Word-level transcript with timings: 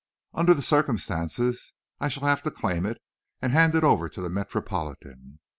Under 0.33 0.55
the 0.55 0.63
circumstances, 0.63 1.73
I 1.99 2.07
shall 2.07 2.23
have 2.27 2.41
to 2.41 2.49
claim 2.49 2.87
it 2.87 2.99
and 3.39 3.53
hand 3.53 3.75
it 3.75 3.83
over 3.83 4.09
to 4.09 4.19
the 4.19 4.31
Metropolitan." 4.31 5.37